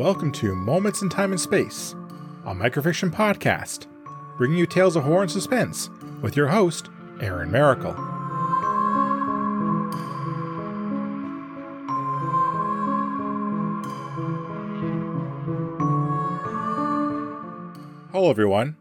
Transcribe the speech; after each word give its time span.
Welcome 0.00 0.32
to 0.32 0.54
Moments 0.54 1.02
in 1.02 1.10
Time 1.10 1.30
and 1.30 1.38
Space, 1.38 1.94
a 2.46 2.54
microfiction 2.54 3.10
podcast, 3.10 3.86
bringing 4.38 4.56
you 4.56 4.64
tales 4.64 4.96
of 4.96 5.04
horror 5.04 5.20
and 5.20 5.30
suspense 5.30 5.90
with 6.22 6.36
your 6.36 6.48
host, 6.48 6.88
Aaron 7.20 7.50
Maracle. 7.50 7.94
Hello, 18.10 18.30
everyone. 18.30 18.78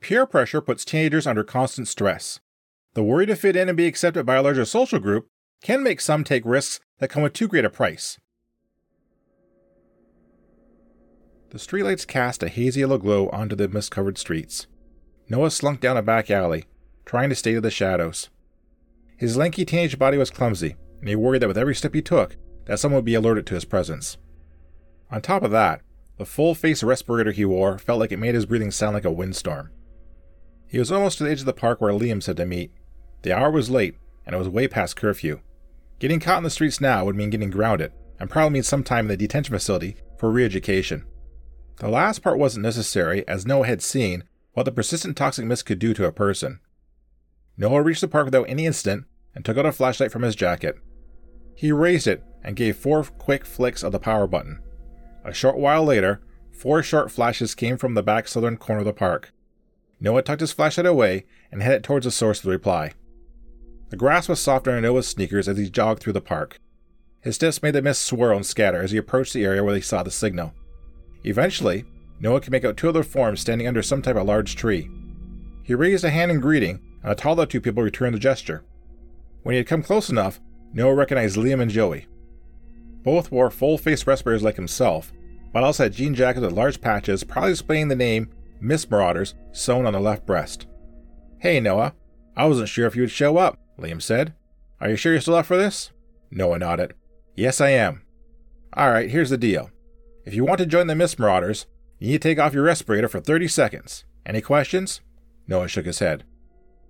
Peer 0.00 0.26
pressure 0.26 0.60
puts 0.60 0.84
teenagers 0.84 1.26
under 1.26 1.42
constant 1.42 1.88
stress. 1.88 2.38
The 2.92 3.02
worry 3.02 3.24
to 3.24 3.34
fit 3.34 3.56
in 3.56 3.70
and 3.70 3.78
be 3.78 3.86
accepted 3.86 4.26
by 4.26 4.36
a 4.36 4.42
larger 4.42 4.66
social 4.66 4.98
group 4.98 5.26
can 5.62 5.82
make 5.82 6.02
some 6.02 6.22
take 6.22 6.44
risks 6.44 6.80
that 6.98 7.08
come 7.08 7.22
with 7.22 7.32
too 7.32 7.48
great 7.48 7.64
a 7.64 7.70
price. 7.70 8.18
The 11.50 11.58
streetlights 11.58 12.06
cast 12.06 12.44
a 12.44 12.48
hazy 12.48 12.78
yellow 12.78 12.96
glow 12.96 13.28
onto 13.30 13.56
the 13.56 13.66
mist 13.66 13.90
covered 13.90 14.18
streets. 14.18 14.68
Noah 15.28 15.50
slunk 15.50 15.80
down 15.80 15.96
a 15.96 16.02
back 16.02 16.30
alley, 16.30 16.66
trying 17.04 17.28
to 17.28 17.34
stay 17.34 17.54
to 17.54 17.60
the 17.60 17.72
shadows. 17.72 18.30
His 19.16 19.36
lanky 19.36 19.64
teenage 19.64 19.98
body 19.98 20.16
was 20.16 20.30
clumsy, 20.30 20.76
and 21.00 21.08
he 21.08 21.16
worried 21.16 21.42
that 21.42 21.48
with 21.48 21.58
every 21.58 21.74
step 21.74 21.92
he 21.92 22.02
took, 22.02 22.36
that 22.66 22.78
someone 22.78 22.98
would 22.98 23.04
be 23.04 23.14
alerted 23.14 23.46
to 23.48 23.54
his 23.54 23.64
presence. 23.64 24.16
On 25.10 25.20
top 25.20 25.42
of 25.42 25.50
that, 25.50 25.82
the 26.18 26.24
full 26.24 26.54
face 26.54 26.84
respirator 26.84 27.32
he 27.32 27.44
wore 27.44 27.78
felt 27.78 27.98
like 27.98 28.12
it 28.12 28.20
made 28.20 28.36
his 28.36 28.46
breathing 28.46 28.70
sound 28.70 28.94
like 28.94 29.04
a 29.04 29.10
windstorm. 29.10 29.72
He 30.68 30.78
was 30.78 30.92
almost 30.92 31.18
to 31.18 31.24
the 31.24 31.30
edge 31.30 31.40
of 31.40 31.46
the 31.46 31.52
park 31.52 31.80
where 31.80 31.92
Liam 31.92 32.22
said 32.22 32.36
to 32.36 32.46
meet. 32.46 32.70
The 33.22 33.32
hour 33.36 33.50
was 33.50 33.68
late, 33.68 33.96
and 34.24 34.36
it 34.36 34.38
was 34.38 34.48
way 34.48 34.68
past 34.68 34.94
curfew. 34.94 35.40
Getting 35.98 36.20
caught 36.20 36.38
in 36.38 36.44
the 36.44 36.50
streets 36.50 36.80
now 36.80 37.04
would 37.04 37.16
mean 37.16 37.30
getting 37.30 37.50
grounded, 37.50 37.90
and 38.20 38.30
probably 38.30 38.52
mean 38.52 38.62
some 38.62 38.84
time 38.84 39.06
in 39.06 39.08
the 39.08 39.16
detention 39.16 39.52
facility 39.52 39.96
for 40.16 40.30
re 40.30 40.44
education. 40.44 41.04
The 41.80 41.88
last 41.88 42.18
part 42.18 42.38
wasn't 42.38 42.64
necessary, 42.64 43.26
as 43.26 43.46
Noah 43.46 43.66
had 43.66 43.80
seen 43.80 44.24
what 44.52 44.64
the 44.64 44.72
persistent 44.72 45.16
toxic 45.16 45.46
mist 45.46 45.64
could 45.64 45.78
do 45.78 45.94
to 45.94 46.04
a 46.04 46.12
person. 46.12 46.60
Noah 47.56 47.82
reached 47.82 48.02
the 48.02 48.08
park 48.08 48.26
without 48.26 48.50
any 48.50 48.66
incident 48.66 49.06
and 49.34 49.42
took 49.46 49.56
out 49.56 49.64
a 49.64 49.72
flashlight 49.72 50.12
from 50.12 50.20
his 50.20 50.36
jacket. 50.36 50.76
He 51.54 51.72
raised 51.72 52.06
it 52.06 52.22
and 52.44 52.54
gave 52.54 52.76
four 52.76 53.02
quick 53.04 53.46
flicks 53.46 53.82
of 53.82 53.92
the 53.92 53.98
power 53.98 54.26
button. 54.26 54.60
A 55.24 55.32
short 55.32 55.56
while 55.56 55.82
later, 55.82 56.20
four 56.52 56.82
short 56.82 57.10
flashes 57.10 57.54
came 57.54 57.78
from 57.78 57.94
the 57.94 58.02
back 58.02 58.28
southern 58.28 58.58
corner 58.58 58.80
of 58.80 58.86
the 58.86 58.92
park. 58.92 59.32
Noah 59.98 60.20
tucked 60.20 60.42
his 60.42 60.52
flashlight 60.52 60.86
away 60.86 61.24
and 61.50 61.62
headed 61.62 61.82
towards 61.82 62.04
the 62.04 62.10
source 62.10 62.40
of 62.40 62.44
the 62.44 62.50
reply. 62.50 62.92
The 63.88 63.96
grass 63.96 64.28
was 64.28 64.38
soft 64.38 64.68
under 64.68 64.82
Noah's 64.82 65.08
sneakers 65.08 65.48
as 65.48 65.56
he 65.56 65.70
jogged 65.70 66.02
through 66.02 66.12
the 66.12 66.20
park. 66.20 66.60
His 67.22 67.36
steps 67.36 67.62
made 67.62 67.74
the 67.74 67.80
mist 67.80 68.02
swirl 68.02 68.36
and 68.36 68.44
scatter 68.44 68.82
as 68.82 68.90
he 68.90 68.98
approached 68.98 69.32
the 69.32 69.46
area 69.46 69.64
where 69.64 69.74
he 69.74 69.80
saw 69.80 70.02
the 70.02 70.10
signal. 70.10 70.52
Eventually, 71.24 71.84
Noah 72.20 72.40
could 72.40 72.52
make 72.52 72.64
out 72.64 72.76
two 72.76 72.88
other 72.88 73.02
forms 73.02 73.40
standing 73.40 73.66
under 73.66 73.82
some 73.82 74.02
type 74.02 74.16
of 74.16 74.26
large 74.26 74.56
tree. 74.56 74.90
He 75.62 75.74
raised 75.74 76.04
a 76.04 76.10
hand 76.10 76.30
in 76.30 76.40
greeting, 76.40 76.80
and 77.02 77.12
a 77.12 77.14
taller 77.14 77.46
two 77.46 77.60
people 77.60 77.82
returned 77.82 78.14
the 78.14 78.18
gesture. 78.18 78.64
When 79.42 79.54
he 79.54 79.58
had 79.58 79.66
come 79.66 79.82
close 79.82 80.10
enough, 80.10 80.40
Noah 80.72 80.94
recognized 80.94 81.36
Liam 81.36 81.60
and 81.60 81.70
Joey. 81.70 82.06
Both 83.02 83.32
wore 83.32 83.50
full 83.50 83.78
face 83.78 84.06
respirators 84.06 84.42
like 84.42 84.56
himself, 84.56 85.12
but 85.52 85.64
also 85.64 85.84
had 85.84 85.94
jean 85.94 86.14
jackets 86.14 86.44
with 86.44 86.52
large 86.52 86.80
patches, 86.80 87.24
probably 87.24 87.52
displaying 87.52 87.88
the 87.88 87.96
name 87.96 88.30
Mist 88.60 88.90
Marauders 88.90 89.34
sewn 89.52 89.86
on 89.86 89.94
the 89.94 90.00
left 90.00 90.26
breast. 90.26 90.66
Hey, 91.38 91.60
Noah. 91.60 91.94
I 92.36 92.46
wasn't 92.46 92.68
sure 92.68 92.86
if 92.86 92.94
you 92.94 93.02
would 93.02 93.10
show 93.10 93.38
up, 93.38 93.58
Liam 93.78 94.00
said. 94.00 94.34
Are 94.80 94.88
you 94.88 94.96
sure 94.96 95.12
you're 95.12 95.20
still 95.20 95.34
up 95.34 95.46
for 95.46 95.56
this? 95.56 95.90
Noah 96.30 96.58
nodded. 96.58 96.94
Yes, 97.34 97.60
I 97.60 97.70
am. 97.70 98.02
Alright, 98.76 99.10
here's 99.10 99.30
the 99.30 99.36
deal. 99.36 99.70
If 100.24 100.34
you 100.34 100.44
want 100.44 100.58
to 100.58 100.66
join 100.66 100.86
the 100.86 100.94
Mist 100.94 101.18
Marauders, 101.18 101.66
you 101.98 102.08
need 102.08 102.22
to 102.22 102.28
take 102.28 102.38
off 102.38 102.54
your 102.54 102.62
respirator 102.62 103.08
for 103.08 103.20
30 103.20 103.48
seconds. 103.48 104.04
Any 104.26 104.40
questions? 104.40 105.00
Noah 105.46 105.68
shook 105.68 105.86
his 105.86 105.98
head. 105.98 106.24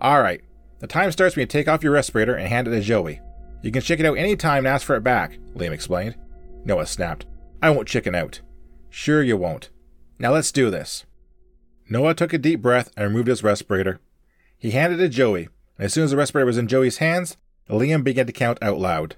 Alright, 0.00 0.42
the 0.80 0.86
time 0.86 1.12
starts 1.12 1.36
when 1.36 1.42
you 1.42 1.46
take 1.46 1.68
off 1.68 1.84
your 1.84 1.92
respirator 1.92 2.34
and 2.34 2.48
hand 2.48 2.66
it 2.66 2.72
to 2.72 2.80
Joey. 2.80 3.20
You 3.62 3.70
can 3.70 3.82
check 3.82 4.00
it 4.00 4.06
out 4.06 4.18
any 4.18 4.34
time 4.34 4.66
and 4.66 4.68
ask 4.68 4.84
for 4.84 4.96
it 4.96 5.04
back, 5.04 5.38
Liam 5.54 5.70
explained. 5.70 6.16
Noah 6.64 6.86
snapped. 6.86 7.26
I 7.62 7.70
won't 7.70 7.86
chicken 7.86 8.14
out. 8.14 8.40
Sure 8.90 9.22
you 9.22 9.36
won't. 9.36 9.70
Now 10.18 10.32
let's 10.32 10.50
do 10.50 10.70
this. 10.70 11.04
Noah 11.88 12.14
took 12.14 12.32
a 12.32 12.38
deep 12.38 12.60
breath 12.60 12.90
and 12.96 13.06
removed 13.06 13.28
his 13.28 13.44
respirator. 13.44 14.00
He 14.58 14.72
handed 14.72 14.98
it 14.98 15.04
to 15.04 15.08
Joey, 15.08 15.48
and 15.78 15.86
as 15.86 15.92
soon 15.92 16.04
as 16.04 16.10
the 16.10 16.16
respirator 16.16 16.46
was 16.46 16.58
in 16.58 16.68
Joey's 16.68 16.98
hands, 16.98 17.36
Liam 17.68 18.02
began 18.02 18.26
to 18.26 18.32
count 18.32 18.58
out 18.60 18.78
loud 18.78 19.16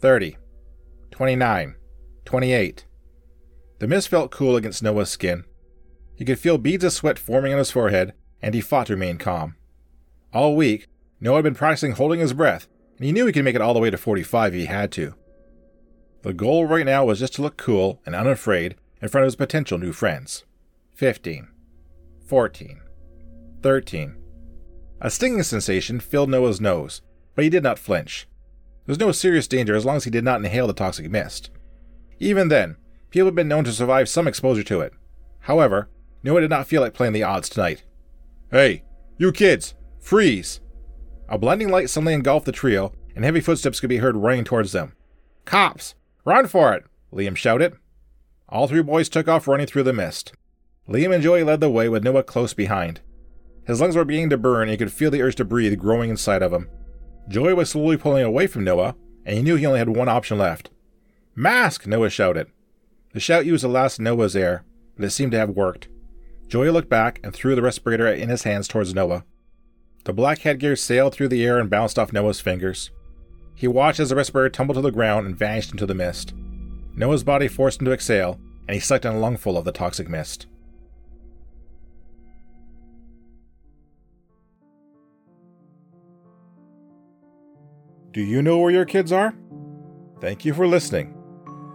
30, 0.00 0.36
29, 1.10 1.74
28, 2.24 2.84
the 3.80 3.88
mist 3.88 4.08
felt 4.08 4.30
cool 4.30 4.56
against 4.56 4.82
Noah's 4.82 5.10
skin. 5.10 5.44
He 6.14 6.24
could 6.24 6.38
feel 6.38 6.58
beads 6.58 6.84
of 6.84 6.92
sweat 6.92 7.18
forming 7.18 7.52
on 7.52 7.58
his 7.58 7.70
forehead, 7.70 8.12
and 8.42 8.54
he 8.54 8.60
fought 8.60 8.86
to 8.86 8.92
remain 8.92 9.16
calm. 9.16 9.56
All 10.32 10.54
week, 10.54 10.86
Noah 11.18 11.36
had 11.36 11.44
been 11.44 11.54
practicing 11.54 11.92
holding 11.92 12.20
his 12.20 12.34
breath, 12.34 12.68
and 12.98 13.06
he 13.06 13.12
knew 13.12 13.26
he 13.26 13.32
could 13.32 13.44
make 13.44 13.54
it 13.54 13.62
all 13.62 13.72
the 13.72 13.80
way 13.80 13.90
to 13.90 13.96
45 13.96 14.54
if 14.54 14.60
he 14.60 14.66
had 14.66 14.92
to. 14.92 15.14
The 16.22 16.34
goal 16.34 16.66
right 16.66 16.84
now 16.84 17.06
was 17.06 17.18
just 17.18 17.34
to 17.34 17.42
look 17.42 17.56
cool 17.56 18.02
and 18.04 18.14
unafraid 18.14 18.76
in 19.00 19.08
front 19.08 19.22
of 19.22 19.28
his 19.28 19.36
potential 19.36 19.78
new 19.78 19.92
friends. 19.92 20.44
15. 20.94 21.48
14. 22.26 22.80
13. 23.62 24.16
A 25.00 25.10
stinging 25.10 25.42
sensation 25.42 26.00
filled 26.00 26.28
Noah's 26.28 26.60
nose, 26.60 27.00
but 27.34 27.44
he 27.44 27.50
did 27.50 27.62
not 27.62 27.78
flinch. 27.78 28.28
There 28.84 28.92
was 28.92 28.98
no 28.98 29.12
serious 29.12 29.48
danger 29.48 29.74
as 29.74 29.86
long 29.86 29.96
as 29.96 30.04
he 30.04 30.10
did 30.10 30.24
not 30.24 30.40
inhale 30.40 30.66
the 30.66 30.74
toxic 30.74 31.10
mist. 31.10 31.50
Even 32.18 32.48
then, 32.48 32.76
People 33.10 33.26
have 33.26 33.34
been 33.34 33.48
known 33.48 33.64
to 33.64 33.72
survive 33.72 34.08
some 34.08 34.28
exposure 34.28 34.62
to 34.64 34.80
it. 34.80 34.92
However, 35.40 35.88
Noah 36.22 36.42
did 36.42 36.50
not 36.50 36.66
feel 36.66 36.80
like 36.80 36.94
playing 36.94 37.12
the 37.12 37.22
odds 37.22 37.48
tonight. 37.48 37.84
Hey, 38.50 38.84
you 39.18 39.32
kids, 39.32 39.74
freeze! 39.98 40.60
A 41.28 41.38
blinding 41.38 41.68
light 41.68 41.90
suddenly 41.90 42.14
engulfed 42.14 42.46
the 42.46 42.52
trio, 42.52 42.92
and 43.14 43.24
heavy 43.24 43.40
footsteps 43.40 43.80
could 43.80 43.88
be 43.88 43.98
heard 43.98 44.16
running 44.16 44.44
towards 44.44 44.72
them. 44.72 44.94
Cops! 45.44 45.94
Run 46.24 46.46
for 46.46 46.72
it! 46.72 46.84
Liam 47.12 47.36
shouted. 47.36 47.74
All 48.48 48.66
three 48.66 48.82
boys 48.82 49.08
took 49.08 49.28
off 49.28 49.48
running 49.48 49.66
through 49.66 49.84
the 49.84 49.92
mist. 49.92 50.32
Liam 50.88 51.14
and 51.14 51.22
Joey 51.22 51.44
led 51.44 51.60
the 51.60 51.70
way 51.70 51.88
with 51.88 52.04
Noah 52.04 52.22
close 52.22 52.54
behind. 52.54 53.00
His 53.66 53.80
lungs 53.80 53.94
were 53.96 54.04
beginning 54.04 54.30
to 54.30 54.38
burn, 54.38 54.62
and 54.62 54.70
he 54.70 54.76
could 54.76 54.92
feel 54.92 55.10
the 55.10 55.22
urge 55.22 55.36
to 55.36 55.44
breathe 55.44 55.78
growing 55.78 56.10
inside 56.10 56.42
of 56.42 56.52
him. 56.52 56.68
Joey 57.28 57.54
was 57.54 57.70
slowly 57.70 57.96
pulling 57.96 58.24
away 58.24 58.46
from 58.46 58.64
Noah, 58.64 58.96
and 59.24 59.36
he 59.36 59.42
knew 59.42 59.56
he 59.56 59.66
only 59.66 59.78
had 59.78 59.88
one 59.88 60.08
option 60.08 60.38
left. 60.38 60.70
Mask! 61.36 61.86
Noah 61.86 62.10
shouted. 62.10 62.48
The 63.12 63.20
shout 63.20 63.44
used 63.44 63.64
the 63.64 63.68
last 63.68 63.98
Noah's 63.98 64.36
air, 64.36 64.64
but 64.96 65.04
it 65.04 65.10
seemed 65.10 65.32
to 65.32 65.38
have 65.38 65.50
worked. 65.50 65.88
Joey 66.46 66.70
looked 66.70 66.88
back 66.88 67.20
and 67.24 67.34
threw 67.34 67.54
the 67.54 67.62
respirator 67.62 68.06
in 68.06 68.28
his 68.28 68.44
hands 68.44 68.68
towards 68.68 68.94
Noah. 68.94 69.24
The 70.04 70.12
black 70.12 70.40
headgear 70.40 70.76
sailed 70.76 71.14
through 71.14 71.28
the 71.28 71.44
air 71.44 71.58
and 71.58 71.68
bounced 71.68 71.98
off 71.98 72.12
Noah's 72.12 72.40
fingers. 72.40 72.90
He 73.54 73.68
watched 73.68 74.00
as 74.00 74.10
the 74.10 74.16
respirator 74.16 74.48
tumbled 74.48 74.76
to 74.76 74.82
the 74.82 74.90
ground 74.90 75.26
and 75.26 75.36
vanished 75.36 75.72
into 75.72 75.86
the 75.86 75.94
mist. 75.94 76.34
Noah's 76.94 77.24
body 77.24 77.48
forced 77.48 77.80
him 77.80 77.86
to 77.86 77.92
exhale, 77.92 78.40
and 78.66 78.74
he 78.74 78.80
sucked 78.80 79.04
in 79.04 79.12
a 79.12 79.18
lungful 79.18 79.58
of 79.58 79.64
the 79.64 79.72
toxic 79.72 80.08
mist. 80.08 80.46
Do 88.12 88.22
you 88.22 88.42
know 88.42 88.58
where 88.58 88.72
your 88.72 88.84
kids 88.84 89.12
are? 89.12 89.34
Thank 90.20 90.44
you 90.44 90.52
for 90.52 90.66
listening. 90.66 91.14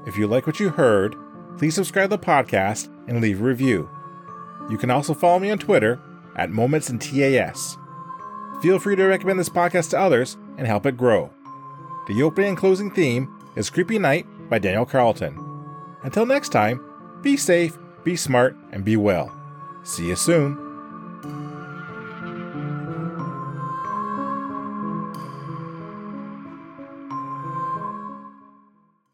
If 0.06 0.18
you 0.18 0.28
like 0.28 0.46
what 0.46 0.60
you 0.60 0.70
heard, 0.70 1.16
please 1.58 1.76
subscribe 1.76 2.10
to 2.10 2.18
the 2.18 2.24
podcast 2.24 2.90
and 3.08 3.22
leave 3.22 3.42
a 3.42 3.44
review. 3.44 3.90
You 4.70 4.78
can 4.78 4.92
also 4.92 5.14
follow 5.14 5.40
me 5.40 5.52
on 5.52 5.58
Twitter 5.58 6.02
at 6.36 6.50
Moments 6.50 6.90
in 6.90 7.00
TAS. 7.00 7.78
Feel 8.62 8.80
free 8.80 8.96
to 8.96 9.06
recommend 9.06 9.40
this 9.40 9.50
podcast 9.50 9.92
to 9.92 10.00
others 10.00 10.38
and 10.58 10.66
help 10.66 10.86
it 10.86 10.98
grow. 10.98 11.32
The 12.08 12.24
opening 12.24 12.50
and 12.50 12.58
closing 12.58 12.92
theme 12.92 13.34
is 13.56 13.70
Creepy 13.70 14.00
Night 14.00 14.26
by 14.50 14.60
Daniel 14.60 14.86
Carlton. 14.86 15.40
Until 16.04 16.26
next 16.26 16.50
time, 16.50 16.84
be 17.22 17.38
safe, 17.38 17.78
be 18.04 18.16
smart, 18.16 18.56
and 18.72 18.86
be 18.86 18.98
well. 18.98 19.32
See 19.84 20.08
you 20.08 20.16
soon. 20.16 20.65